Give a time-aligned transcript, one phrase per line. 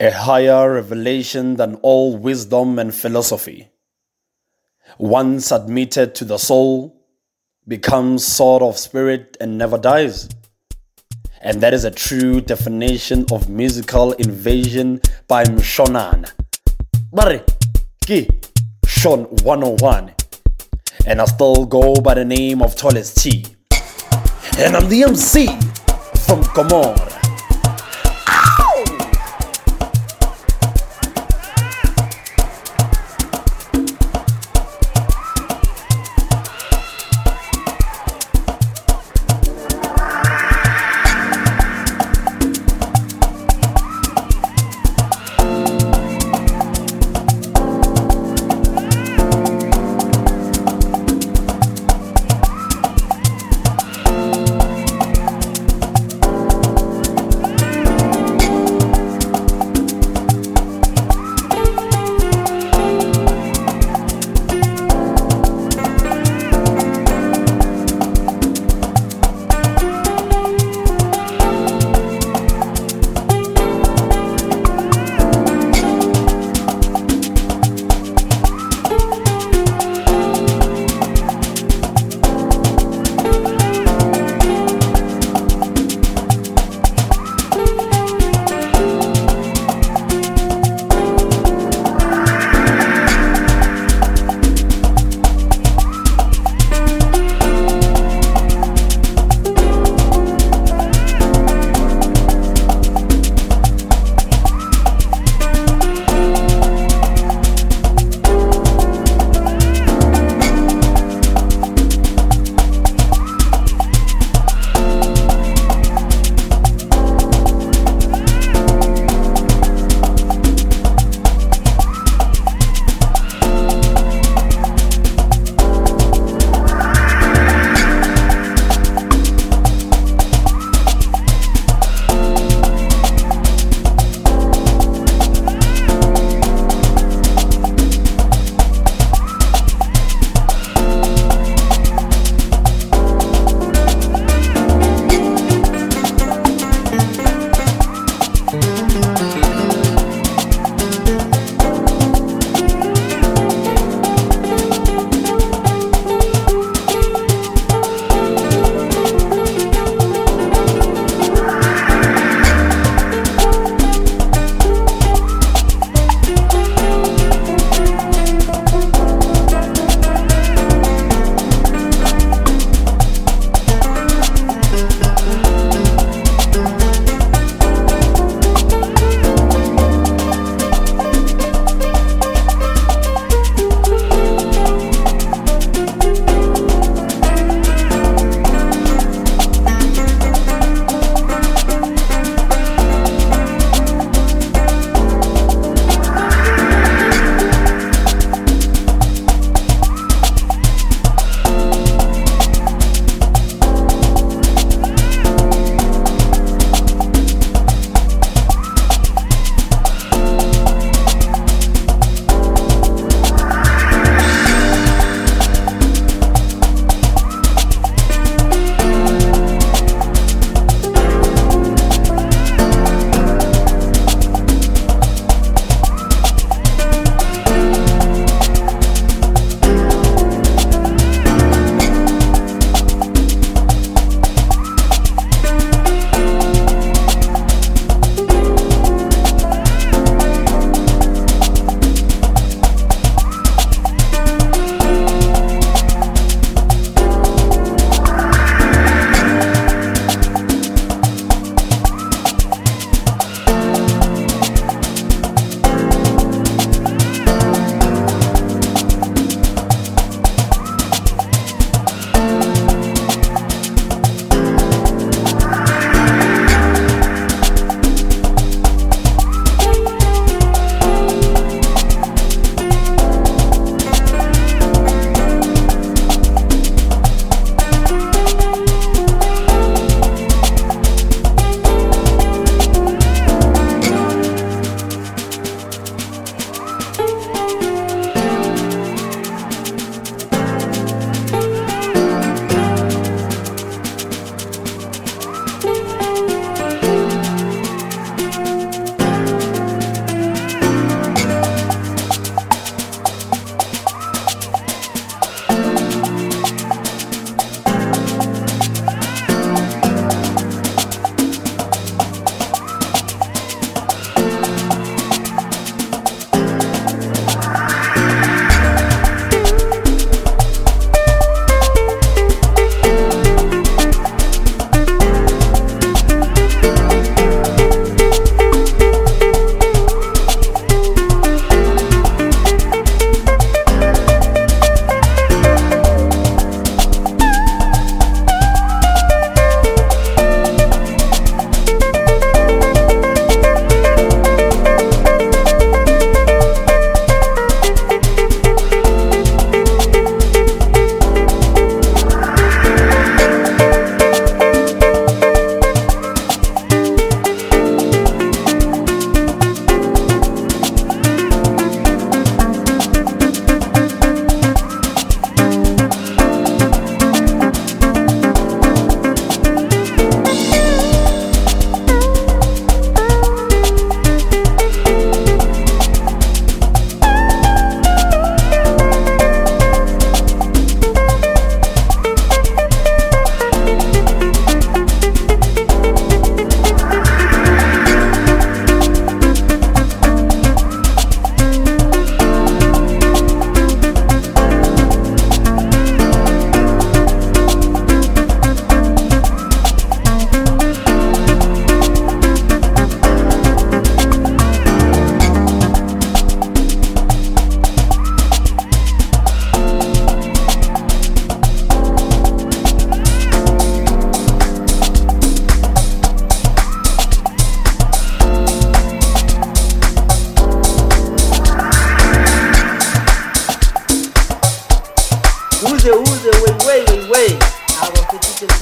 [0.00, 3.68] a higher revelation than all wisdom and philosophy.
[4.98, 6.96] Once admitted to the soul,
[7.68, 10.28] becomes sword of spirit and never dies.
[11.40, 16.30] And that is a true definition of musical invasion by Mshonan.
[17.12, 17.42] Barry,
[18.04, 18.28] Ki,
[18.86, 20.14] Sean 101.
[21.06, 23.46] And I still go by the name of Tallest T.
[24.58, 25.46] And I'm the MC
[26.26, 27.15] from Comor.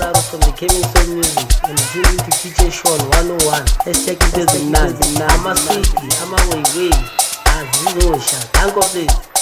[0.05, 3.65] DJ Zaro from the Kevin Soul Music and tuning to DJ Sean 101.
[3.85, 4.93] Hashtag it as a naz.
[5.19, 6.91] I'm a city, I'm a way, way.
[7.47, 9.34] Azizosha, thank you please.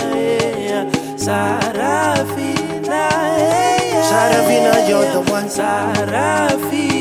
[1.24, 3.02] Sarafina,
[3.36, 5.48] eh, Sarafina, you're the one.
[5.50, 6.95] Sarafina.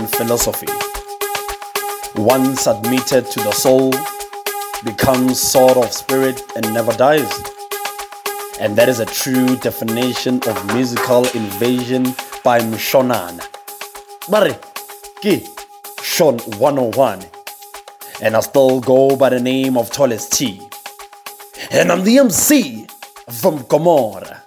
[0.00, 0.66] Philosophy.
[2.16, 3.92] Once admitted to the soul,
[4.84, 7.30] becomes sort of spirit and never dies.
[8.58, 12.04] And that is a true definition of musical invasion
[12.42, 13.46] by Mshonan.
[14.30, 14.58] Mare,
[15.20, 15.46] ki,
[16.02, 17.26] Shon 101.
[18.22, 20.62] And I still go by the name of Tallest T.
[21.70, 22.86] And I'm the MC
[23.28, 24.41] from Gomorrah.